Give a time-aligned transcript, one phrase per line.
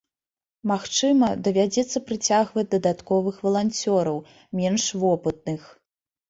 [0.69, 4.17] Магчыма, давядзецца прыцягваць дадатковых валанцёраў,
[4.63, 5.61] менш вопытных.